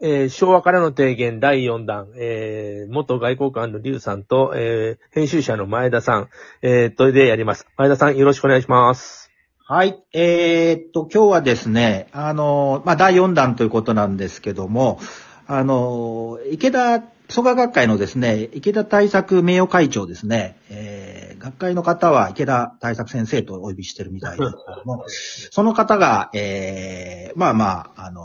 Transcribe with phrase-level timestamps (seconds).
[0.00, 6.28] えー昭和からの提言第4弾、えー元外交官の劉さんと、えー編集者の前田さん、
[6.62, 7.66] えー、とでやります。
[7.76, 9.28] 前田さん、よろしくお願いします。
[9.70, 10.02] はい。
[10.14, 14.98] えーっと、今日はですね、あの、まあ、第4弾ということなんですけども、
[15.46, 25.04] あの、池田、創価学会のですね、池田大作名誉会長ですね、えー、学会の方は池田大作先生とお呼びしてるみたいですけども、
[25.50, 28.22] その方が、えー、まあまあ、あの、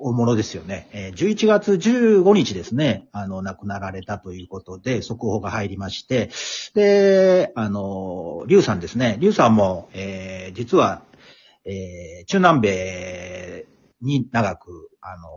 [0.00, 0.88] 大物ですよね。
[0.92, 6.30] えー11月15日ですね、あの、亡くなられたということで、速報が入りまして、
[6.74, 9.16] で、あの、リュウさんですね。
[9.18, 11.02] リュウさんも、えー実は、
[11.64, 13.66] えー中南米
[14.02, 15.36] に長く、あの、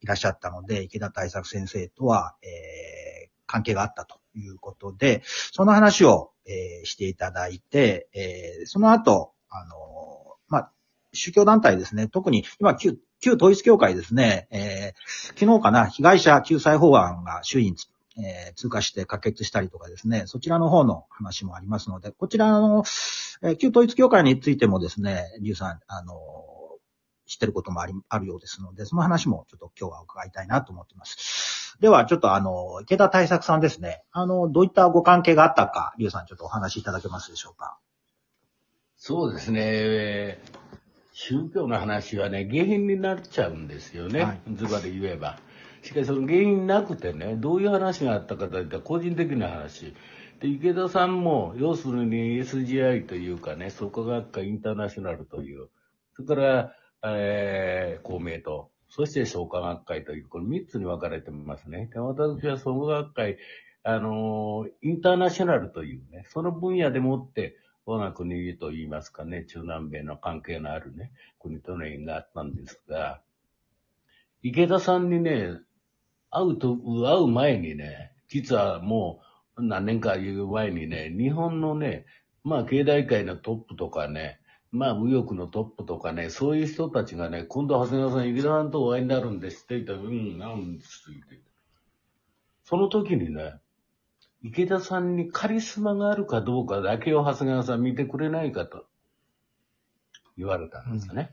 [0.00, 10.72] いらっしゃったので、池田大作先生とは、えー関係があったということで、その話を、えーしていただいて、えーその後、あの、まあ、
[11.12, 17.74] 宗教団体ですね、特に今旧、旧統一教会ですね、えー昨日かな、被害者救済法案が衆院
[18.18, 22.84] えー通過して可決したりとかですね、そちらの方の話もありますので、こちらの、
[23.42, 26.14] えー旧統一教会についてもですね、リュウさん、あの
[27.26, 31.59] 知ってることもあり、あるようですので、その話もちょっと今日は伺いたいなと思っています。
[31.80, 37.78] では、ちょっとあの、池田大作さんですね、あの、どういったご関係があったか、リュウさんちょっとお話しいただけますでしょうか？
[38.96, 39.60] そうですね。
[39.64, 40.60] えー
[41.12, 44.22] 宗教の話はね、下品になっちゃうんですよね。
[44.24, 45.38] はいズバで言えば。
[45.82, 49.94] しかしその原因なくてね、どういう話があったかといったら個人的な話。
[50.40, 55.68] で、池田さんも、要するに SGI というかね、創価学会インターナショナルという、
[56.14, 56.72] それから、
[57.04, 61.88] えー公明党、そして創価学会という、この3つに分かれてますね。
[61.92, 63.38] で私は創価学会、
[63.82, 73.22] あのーインターナショナルというね、その分野でもって、我が国と言いますかね、中南米の関係のあるね、国との縁があったんですが、
[74.42, 75.52] 池田さんにね、
[76.30, 79.20] 会うと、会う前にね、実はも
[79.56, 82.06] う何年か言う前にね、日本のね、
[82.42, 84.39] まあ経済界のトップとかね、
[84.72, 91.40] まあ右翼のトップとかね、そういう人たちがね、今度長谷川さん、池田さんとお会いになるんですって言ったら、うん、なんですって。
[92.64, 93.54] その時にね、
[94.42, 98.86] 池田さんにカリスマがあるかどうかだけを長谷川さん見てくれないかと
[100.36, 101.32] 言われたんですよね。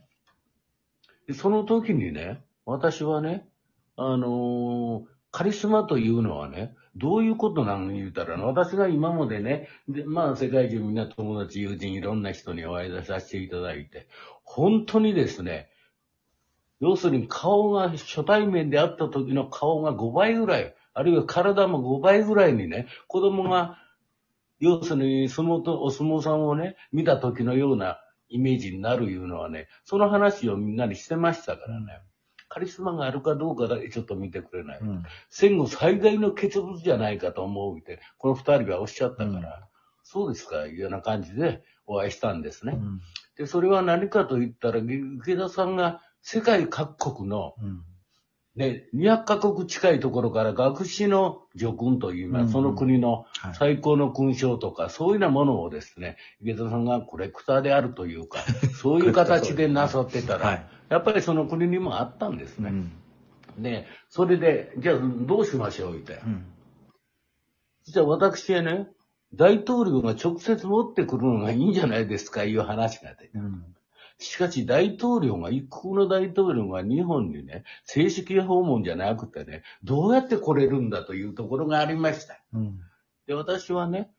[1.28, 3.48] でその時にね、私はね、
[3.96, 14.08] あのーカリスマというのはね、どういうことなの言うたら、私が今までね、でまあ世界中みんな友達、友人、いろんな人にお会いさせていただいて、
[14.44, 15.70] 本当にですね、
[16.80, 23.78] 要するに顔が、初対面で会った時の顔が5倍ぐらい、あるいは体も5倍ぐらいにね、子供が、
[24.60, 28.00] 要するに相撲と、お相撲さんをね、見た時のような
[28.30, 32.02] イメージになるいうのはね、その話をみんなにしてましたからね。
[32.58, 34.80] カリスマがあるかどうかだけちょっと見てくれない。
[34.82, 35.04] うん。
[35.30, 39.42] 戦後最大の傑物じゃないかと思うって、この二人がおっしゃったから、うん
[40.10, 42.76] そうですか、いうような感じでお会いしたんですね。
[42.76, 43.02] うん。
[43.38, 47.84] で、それは何かと言ったら、池田さんが世界各国の、うん。
[48.56, 58.40] ね、200カ国近いところから学士の助君といいます、うんその国のはい最高の勲章とか、そういうようなものをですね、池田さんがコレクターであるというか、
[58.82, 62.70] そういう形でなさってたら、はいやっぱりその国にもあったんですね。
[62.70, 63.64] うん。
[63.64, 66.22] で、それで、じゃあどうしましょう、って。
[66.26, 66.46] うん。
[67.84, 68.88] じゃあ私はね、
[69.34, 73.32] 大統領が直接持ってくるのがいいんじゃないですか、いう話が出て。
[73.36, 73.76] うん。
[74.20, 82.42] しかし大統領が、一国の大統領が日本にね、正式訪問じゃなくてね、どうやって来れるんだというところがありました。
[82.54, 82.80] うん。
[83.28, 84.12] で、私はね、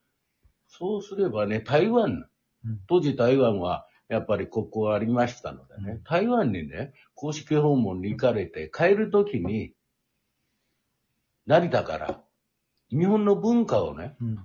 [0.69, 2.29] そうすればね、台湾
[2.65, 9.75] うん、当時台湾はやっぱり国交がありましたのでね、台湾にね、公式訪問に行かれて、帰るときに、
[11.47, 12.21] 成田から、
[12.91, 14.39] 日本の文化をね、うん。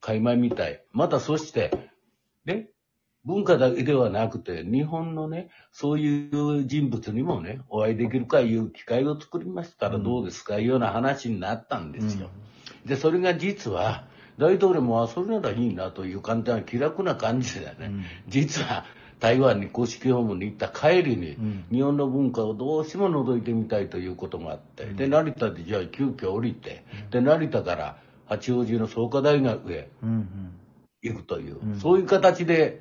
[0.00, 0.84] 垣間見たい。
[0.92, 1.70] またそして、
[2.44, 2.68] ね、
[3.24, 12.28] 文化だけではなくて、日本のね、そういう人物にもね、お会いできるかいう機会を作りましたらどうですか、いうような話になったんですよ。
[12.84, 14.06] で、それが実は、
[14.38, 18.04] 大統領も、あ、それならいいなという簡単な気楽な感じでね、うん。
[18.28, 18.84] 実は
[19.20, 21.64] 台湾に公式訪問に行った帰りに、うん。
[21.70, 29.88] 日本の文化をどうしても覗いてみたいということがあって、で、成田でじゃあ急遽降りて、で、成田から八王子の創価大学へ。
[31.02, 31.80] 行くという、うん。
[31.80, 32.80] そういう形で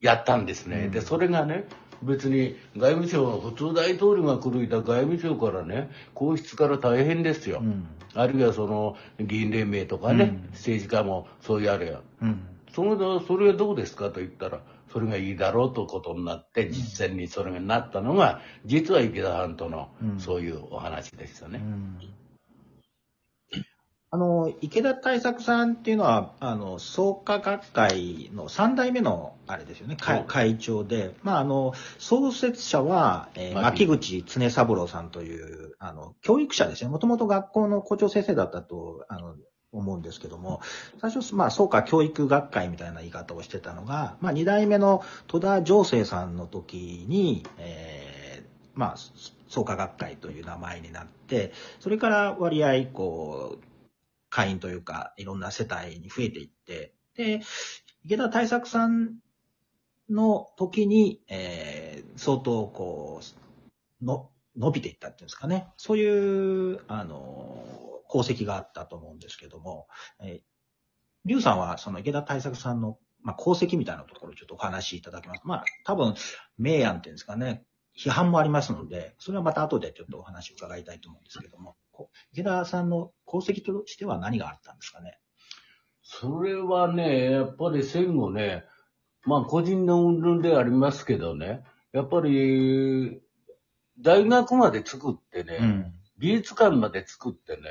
[0.00, 0.84] やったんですね。
[0.86, 0.90] うん。
[0.90, 1.64] で、それがね、
[2.02, 7.60] 別に外務省、普通大統領が来るいた外務省からね、皇室から大変ですよ。
[7.60, 7.86] うん。
[8.14, 12.00] あるいはその議員連盟とかね、うん政治家もそうやれや。
[12.22, 12.40] うん。
[12.72, 14.10] そのそれはどうですか？
[14.10, 14.60] と言ったら、
[14.92, 21.60] それがいいだろうということになって、実践にそれがなったのが、実は池田さんとのうんそういうお話でしたね。
[24.12, 36.90] うんあの、池田大作さんっていうのは、あの、創価学会の3代目の、あれですよね、会会長で、まあ、あの、創設者は、えー牧牧口常三郎さんという、あの、教育者ですね。
[36.90, 39.36] もともと学校の校長先生だったと、あの、
[39.72, 40.60] 思うんですけども、
[41.00, 48.96] 最初、まあ、創価教育学会みたいな言い方をしてたのが、まあ、2代目の戸田上生さんの時に、えーまあ、
[49.48, 53.69] 創価学会という名前になって、それから割合、こう、
[54.30, 57.42] 会員というか、いろんな世帯に増えていって、で、
[58.04, 59.16] 池田大作さん
[60.08, 61.90] の時に、えー
[62.20, 63.20] 相当、こ
[64.02, 65.68] う、の、伸びていったっていうんですかね。
[65.78, 67.64] そういう、あの、
[68.10, 69.88] 功績があったと思うんですけども、
[70.20, 70.40] えー、
[71.24, 75.40] 劉さんは、その池田大作さんの、まあ、功績みたいなところをちょっとお話しいただけます。
[75.44, 76.14] まあ、多分、
[76.58, 77.64] 名案っていうんですかね、
[77.96, 81.76] 批判もありますので、それはまた後でちょっとお話を伺いたいと思うんですけども、
[82.32, 85.18] 池田さんの功績としては何があったんですかね？
[86.02, 88.64] それはね、やっぱり戦後ね、
[89.24, 91.62] まあ個人の運動でありますけどね、
[91.92, 93.20] やっぱり、
[94.00, 95.94] 大学まで作ってね、ん。
[96.18, 97.62] 美術館まで作ってね、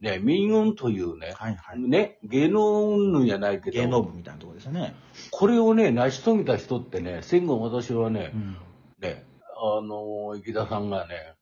[0.00, 1.80] ね、民運というね、はいはい。
[1.80, 4.94] ね、芸能云々じゃないけど、芸能部みたいなところですよね。
[5.30, 8.56] これをね、成し遂げた人ってね、戦後私はね、ん。
[9.00, 9.24] ね、
[9.56, 11.34] あの、池田さんがね、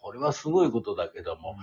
[0.00, 1.56] これはすごいことだけども、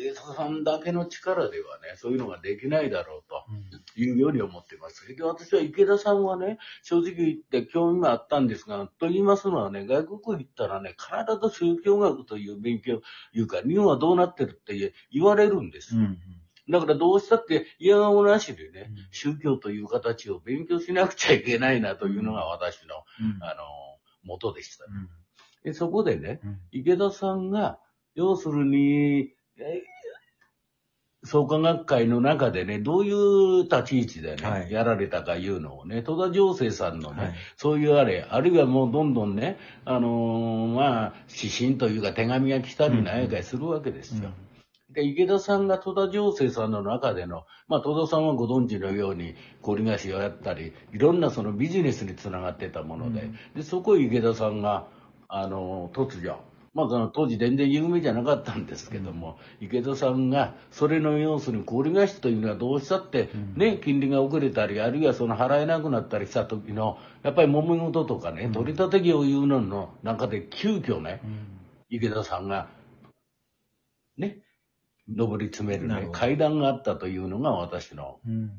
[0.00, 5.06] 池田さんだけの力ではね、そういうのができないだろうというように思っています。
[5.14, 13.02] で私は池田さんはね、正直言って興味があったんですが、と言いますのはね、外国行ったらね、必ず宗教学という勉強、
[13.32, 15.94] いうか、日本はどうなってるって言われるんです。
[15.96, 16.18] うん。
[16.70, 23.42] だからどうしたって嫌顔なしでねうん、宗教という形を勉強しなくちゃいけないなというのが私の、うん。
[23.42, 23.64] あの、
[24.24, 24.84] 元でした。
[24.84, 25.08] うん
[25.62, 27.78] でそこでね、うん池田さんが、
[28.14, 29.34] 要するに、え
[31.22, 34.70] 創価学会の中でね、どういう立ち位置でね、はい。
[34.72, 37.34] やられたかいうのをね、戸田上生さんのね、はい。
[37.58, 44.30] そういうあれ、あるいはもうどんどんね、あのーまあ、指針というか手紙が来たりなんやかりするわけですよ。
[44.92, 53.38] で、池田さんが戸田上生さんの中での、まあ、戸田さんはご存知のように、氷菓子をやったり、いろんなそのビジネスにつながってたもので、うん。
[53.54, 54.88] で、そこへ池田さんが、
[55.28, 56.38] あの、突如、
[56.72, 63.54] まあ、その当時全然有名じゃなかったんですけども、池田さんが、それの要するに氷菓子というのはどうしたって、うん。
[63.56, 68.52] ね、金利が遅れたり、あるいはその払えなくなったりした時の、やっぱり揉め事とかね、うん。
[68.52, 71.48] 取り立て業いうのの中で急遽ね、うん。
[71.88, 72.68] 池田さんが、
[74.16, 74.38] ね、
[75.08, 78.50] 上り詰めるね階段があったというのが私の、うん。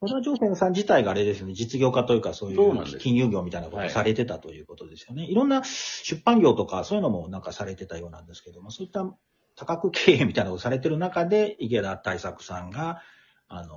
[0.00, 5.24] 小田上泉さん自体があれですね、実業家というかそういうそうなんです金融業みたいなことはいをされてたということですよね。
[5.24, 9.04] い、ろんな出版業とかそういうのもなんかされてたようなんですけども、そういった
[9.56, 13.02] 多角経営みたいなことをされてる中で、池田大作さんが、
[13.48, 13.74] あの、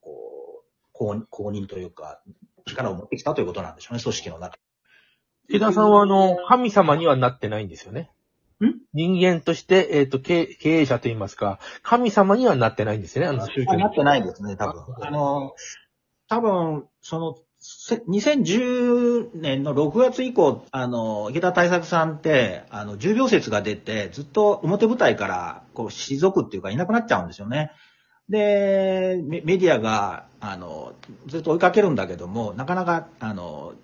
[0.00, 2.22] こう、公公認というか、
[2.64, 4.56] 力を持ってきたということなんでしょうね、組織の中
[5.48, 8.12] 池田さんは、あの、神様にはなってないんですよね。
[8.60, 8.74] ん？
[8.92, 13.90] 人間として、えっ、と経、経営者といいますか、神様にはなってないんですよね、あの宗教にあな。
[13.90, 14.84] ってないですね、多分。
[15.00, 15.54] あの、
[16.28, 27.70] 多分、その、せ2010年の6月以降、あの、池田大作さんって、あの、重病説が出て、ずっと表舞台から、こう、退くっていうか、いなくなっちゃうんですよね。
[28.28, 30.94] で、メメディアが、あの、
[31.26, 33.74] ずっと追いかけるんだけども、なかなか、あの、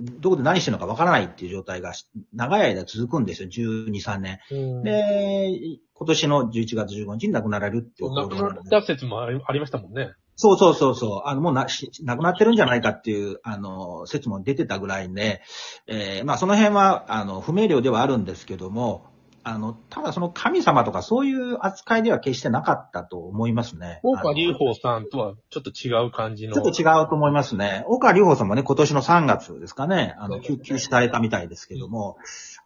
[0.00, 1.92] どこで何してるのかわからないっていう状態が
[2.32, 4.38] 長い間続くんですよ、12、3年。
[4.50, 5.48] うんで、
[5.96, 10.12] 今年の11月15日に亡くなられるっていう亡くなった説もありましたもんね。
[10.36, 11.28] そうそうそうそう。
[11.28, 15.42] あの、もうな、し亡くなってるんじゃないかっていう、あの、説も出てたぐらいで、
[15.86, 19.13] えーまあその辺は、あの、不明瞭ではあるんですけども、
[19.44, 24.00] あの、ただその神様とかそういう扱いでは決してなかったと思いますね。
[24.02, 26.54] 大川隆法さんとはちょっと違う感じの。
[26.54, 27.84] ちょっと違うと思いますね。
[27.86, 32.16] 大川隆法さんもね、今年の3月ですかね、あの、救急死されたみたいですけども、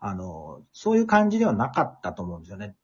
[0.01, 2.77] あの、そういう感じではなかったと思うんですよね。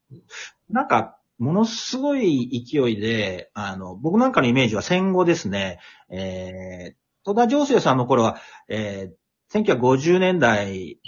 [0.69, 10.99] なんか、ものすごい勢いで、あの、僕なんかのイメージは戦後ですね、えー、戸田上生さんの頃は、えー、1950年代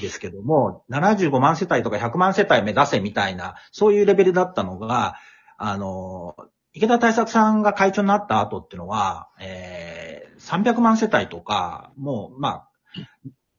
[0.00, 5.16] ですけども、75万世帯とか100万世帯目指せみたいな、そういうレベルだったのが、
[5.58, 6.36] あの、
[6.72, 12.68] 池田大作さんが会長になった後っていうのは、えー、300万世帯とか、もう、まあ、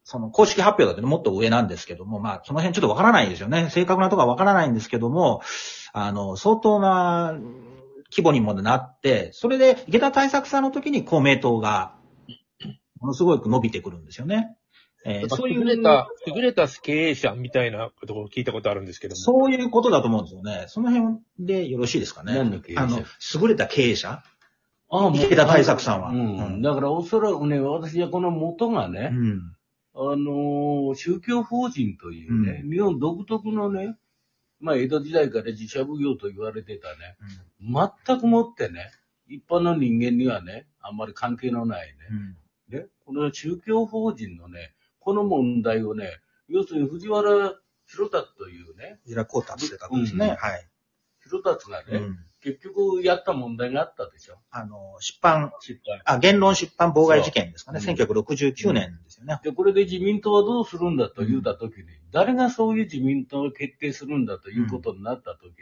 [0.03, 3.69] その公式発表だとねもっと上なんですけども、まあ、その辺ちょっとわからないですよね。
[3.69, 5.41] 正確なとこはわからないんですけども、
[5.93, 7.33] あの、相当な
[8.11, 11.95] 規模にもなって、それで池田大作さんの時に公明党が
[12.99, 14.55] ものすごく伸びてくるんですよね。
[15.05, 19.17] えーそういう優れた、優れた経営者みたいなことを聞いたことあるんですけども。
[19.17, 20.65] そういうことだと思うんですよね。
[20.67, 22.33] その辺でよろしいですかね。
[22.36, 22.81] 何の経営者？
[22.83, 23.00] あの、
[23.41, 24.24] 優れた経営者？
[24.89, 26.10] ああ、もう池田大作さんは。
[26.10, 26.13] う。
[26.13, 29.41] うんんだからおそらくね、私はこの元がね、うん。
[29.95, 33.95] あのー宗教法人というね、日本独特のね、
[34.60, 37.17] まあ江戸時代から自社奉行と言われてたね、
[38.07, 38.91] 全くもってね、
[39.27, 41.93] 一般の人間にはね、あんまり関係のないね、
[42.72, 42.79] うん。
[42.79, 44.72] ね、この宗教法人のね、
[45.03, 46.10] この問題をね、
[46.48, 47.53] 要するに藤原
[47.88, 50.25] 弘達というね、平子達って書くんですね。
[50.27, 50.67] うんはい。
[51.24, 54.36] 弘達がね、うん結局やった問題があったでしょ？
[54.51, 56.01] あの、出版、失敗。
[56.03, 57.79] あ、言論出版妨害事件ですかね。
[57.79, 59.39] そう1969年ですよね。
[59.45, 65.53] で、これで自民党はどうするんだと言ったときに、誰がそういう自民党を決定するんだということになったときに、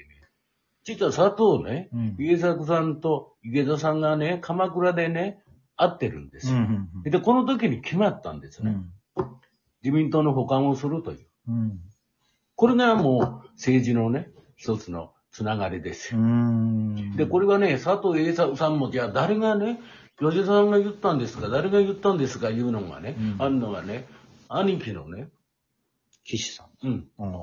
[0.83, 5.43] 実は佐藤ね、うん家作さんと池田さんがね、鎌倉でね、
[5.77, 6.55] 会ってるんですよ。
[6.55, 8.75] うんで、この時に決まったんですね。
[9.83, 11.27] うん自民党の保管をするという。
[11.47, 11.79] うん
[12.55, 16.25] これがもう政治のね、一つのつながりですうよ。
[16.25, 19.79] んで、これがね、佐藤栄作さんも、じゃあ誰がね、
[20.19, 24.07] 吉田さんが言ったんですか、誰が言ったんですか、いうのがね、うんあるのがね、
[24.47, 25.29] 兄貴のね、
[26.23, 26.88] 岸さん。
[26.88, 27.35] うん、うん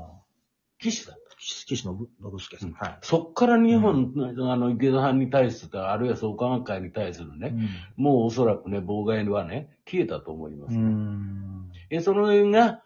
[0.78, 1.16] 岸だ。
[1.40, 2.72] 岸岸信信介さん。
[2.72, 2.98] はい。
[3.02, 4.12] そっから日本、
[4.52, 7.54] あの、池田さんに対する、あるいは創価学会に対するね、
[7.96, 10.76] もうおそらくね、妨害はね、消えたと思います。
[10.76, 11.57] うん。
[11.90, 12.82] えその辺が、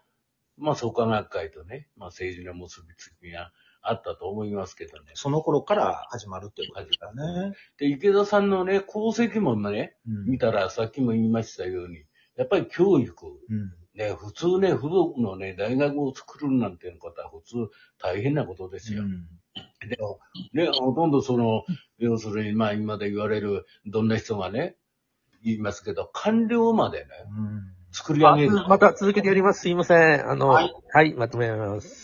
[0.57, 5.11] まあ、創価学会とね、まあ、政治の結びつきがあったと思いますけどね。
[5.15, 7.55] その頃から始まるっていうことですからね。
[7.77, 12.05] で、池田さんのね、功績もね、うん見たら、さっきも言いましたように、
[12.35, 13.73] やっぱり教育、うん。
[13.95, 17.55] ね、普通ね、付属のね、大学を作るなんていうことは普通
[17.99, 19.03] 大変なことですよ。
[19.03, 19.27] うん
[19.81, 19.97] で
[20.53, 21.63] ね、ほとんどその、
[21.97, 24.77] 要するに、まあ今で言われる、どんな人がね、
[25.43, 27.05] 言いますけど、官僚までね、
[27.37, 28.51] うん作り上げる。
[28.67, 29.61] また続けてやります。
[29.61, 30.29] すいません。
[30.29, 32.01] あの、はいはい、まとめます。